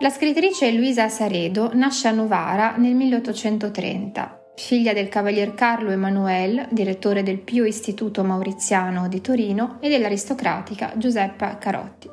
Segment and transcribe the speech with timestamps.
[0.00, 7.22] La scrittrice Luisa Saredo nasce a Novara nel 1830, figlia del cavalier Carlo Emanuele, direttore
[7.22, 12.10] del Pio Istituto Mauriziano di Torino, e dell'aristocratica Giuseppa Carotti.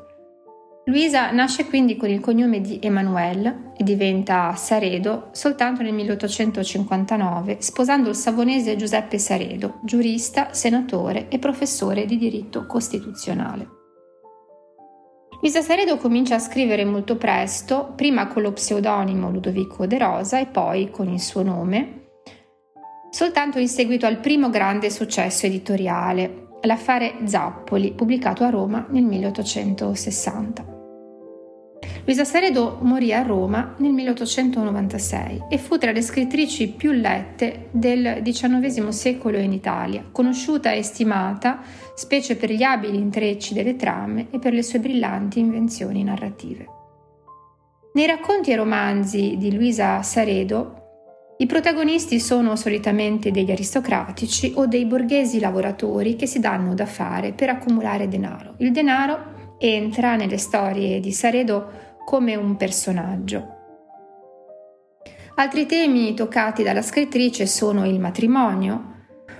[0.86, 8.10] Luisa nasce quindi con il cognome di Emanuele e diventa Saredo soltanto nel 1859, sposando
[8.10, 13.81] il savonese Giuseppe Saredo, giurista, senatore e professore di diritto costituzionale.
[15.42, 20.46] Luisa Saredo comincia a scrivere molto presto, prima con lo pseudonimo Ludovico De Rosa e
[20.46, 22.10] poi con il suo nome,
[23.10, 30.71] soltanto in seguito al primo grande successo editoriale, L'affare Zappoli, pubblicato a Roma nel 1860.
[32.04, 38.22] Luisa Saredo morì a Roma nel 1896 e fu tra le scrittrici più lette del
[38.24, 41.62] XIX secolo in Italia, conosciuta e stimata
[41.94, 46.66] specie per gli abili intrecci delle trame e per le sue brillanti invenzioni narrative.
[47.94, 50.80] Nei racconti e romanzi di Luisa Saredo
[51.38, 57.32] i protagonisti sono solitamente degli aristocratici o dei borghesi lavoratori che si danno da fare
[57.34, 58.56] per accumulare denaro.
[58.60, 63.60] Il denaro entra nelle storie di Saredo come un personaggio.
[65.36, 68.90] Altri temi toccati dalla scrittrice sono il matrimonio,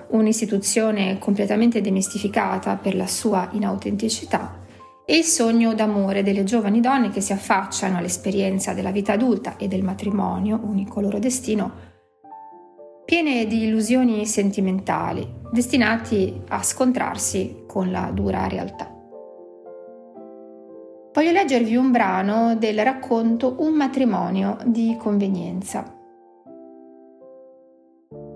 [0.10, 4.60] un'istituzione completamente demistificata per la sua inautenticità,
[5.06, 9.68] e il sogno d'amore delle giovani donne che si affacciano all'esperienza della vita adulta e
[9.68, 11.90] del matrimonio, unico loro destino,
[13.04, 19.01] piene di illusioni sentimentali, destinati a scontrarsi con la dura realtà.
[21.22, 25.86] Voglio leggervi un brano del racconto Un matrimonio di convenienza.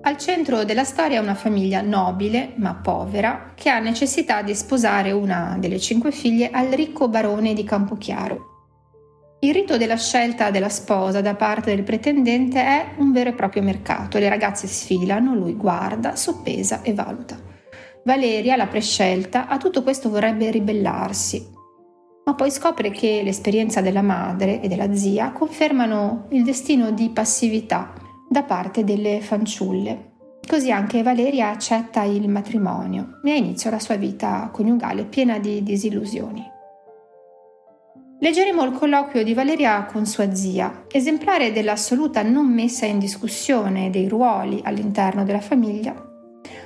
[0.04, 5.12] Al centro della storia è una famiglia nobile ma povera che ha necessità di sposare
[5.12, 8.68] una delle cinque figlie al ricco barone di Campochiaro.
[9.40, 13.64] Il rito della scelta della sposa da parte del pretendente è un vero e proprio
[13.64, 14.20] mercato.
[14.20, 17.36] Le ragazze sfilano, lui guarda, soppesa e valuta.
[18.04, 21.55] Valeria, la prescelta, a tutto questo vorrebbe ribellarsi,
[22.26, 27.94] ma poi scopre che l'esperienza della madre e della zia confermano il destino di passività
[28.28, 30.14] da parte delle fanciulle.
[30.48, 35.64] Così anche Valeria accetta il matrimonio e ha inizio la sua vita coniugale piena di
[35.64, 36.54] disillusioni.
[38.20, 44.08] Leggeremo il colloquio di Valeria con sua zia, esemplare dell'assoluta non messa in discussione dei
[44.08, 45.94] ruoli all'interno della famiglia,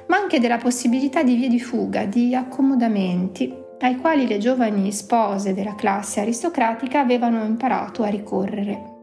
[0.07, 5.53] ma anche della possibilità di vie di fuga, di accomodamenti ai quali le giovani spose
[5.53, 8.97] della classe aristocratica avevano imparato a ricorrere.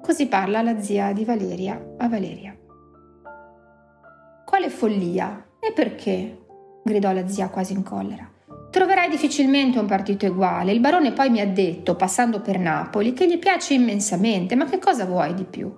[0.00, 2.56] Così parla la zia di Valeria a Valeria.
[4.44, 5.46] Quale follia?
[5.60, 6.44] E perché?
[6.84, 8.30] gridò la zia quasi in collera.
[8.70, 10.72] Troverai difficilmente un partito uguale.
[10.72, 14.78] Il barone poi mi ha detto, passando per Napoli, che gli piace immensamente, ma che
[14.78, 15.72] cosa vuoi di più?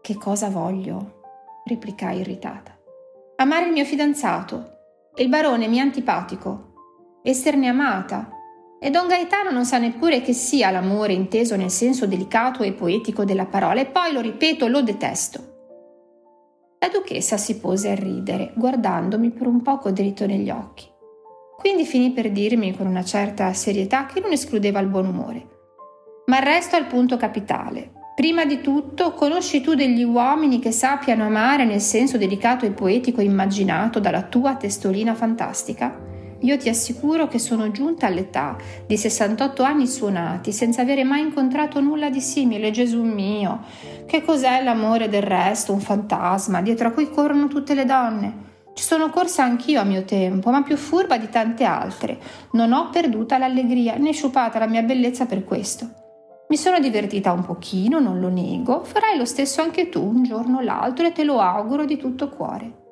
[0.00, 1.16] Che cosa voglio?
[1.64, 2.76] replicai irritata.
[3.36, 4.76] Amare il mio fidanzato.
[5.16, 6.67] Il barone mi è antipatico
[7.22, 8.30] esserne amata.
[8.80, 13.24] E Don Gaetano non sa neppure che sia l'amore inteso nel senso delicato e poetico
[13.24, 15.56] della parola, e poi lo ripeto, lo detesto.
[16.80, 20.86] La duchessa si pose a ridere, guardandomi per un poco dritto negli occhi.
[21.58, 25.46] Quindi finì per dirmi con una certa serietà che non escludeva il buon umore.
[26.26, 27.94] Ma resto al punto capitale.
[28.14, 33.20] Prima di tutto, conosci tu degli uomini che sappiano amare nel senso delicato e poetico
[33.20, 36.07] immaginato dalla tua testolina fantastica?
[36.40, 38.56] Io ti assicuro che sono giunta all'età
[38.86, 43.62] di 68 anni suonati senza avere mai incontrato nulla di simile, Gesù mio.
[44.06, 45.72] Che cos'è l'amore del resto?
[45.72, 48.46] Un fantasma dietro a cui corrono tutte le donne.
[48.74, 52.18] Ci sono corsa anch'io a mio tempo, ma più furba di tante altre.
[52.52, 55.90] Non ho perduta l'allegria né sciupata la mia bellezza per questo.
[56.48, 60.58] Mi sono divertita un pochino, non lo nego, farai lo stesso anche tu un giorno
[60.58, 62.86] o l'altro e te lo auguro di tutto cuore.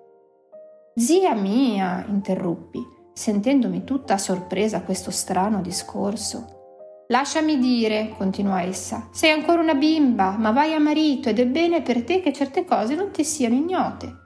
[0.96, 7.04] Zia mia, interruppi, sentendomi tutta sorpresa a questo strano discorso.
[7.08, 11.80] Lasciami dire, continuò essa, sei ancora una bimba, ma vai a marito ed è bene
[11.80, 14.24] per te che certe cose non ti siano ignote.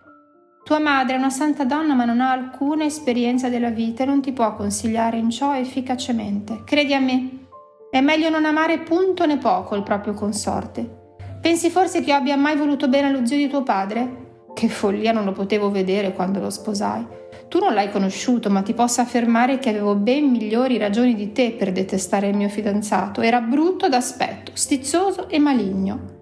[0.65, 4.21] Tua madre è una santa donna ma non ha alcuna esperienza della vita e non
[4.21, 6.65] ti può consigliare in ciò efficacemente.
[6.65, 7.47] Credi a me,
[7.93, 11.15] è meglio non amare punto né poco il proprio consorte.
[11.41, 14.30] Pensi forse che io abbia mai voluto bene allo zio di tuo padre?
[14.55, 17.07] Che follia non lo potevo vedere quando lo sposai.
[17.49, 21.53] Tu non l'hai conosciuto, ma ti posso affermare che avevo ben migliori ragioni di te
[21.53, 23.23] per detestare il mio fidanzato.
[23.23, 26.19] Era brutto d'aspetto, stizzoso e maligno.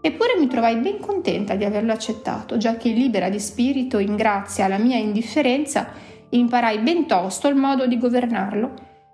[0.00, 4.64] Eppure mi trovai ben contenta di averlo accettato, già che libera di spirito, in grazia
[4.64, 5.90] alla mia indifferenza,
[6.30, 8.72] imparai ben tosto il modo di governarlo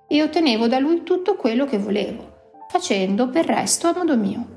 [0.09, 2.37] e ottenevo da lui tutto quello che volevo.
[2.69, 4.56] facendo per resto a modo mio.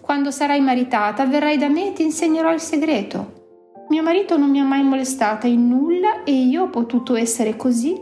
[0.00, 3.40] Quando sarai maritata, verrai da me e ti insegnerò il segreto.
[3.88, 8.00] Mio marito non mi ha mai molestata in nulla e io ho potuto essere così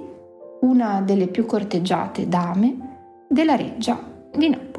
[0.61, 3.99] una delle più corteggiate dame della reggia
[4.32, 4.69] di notte.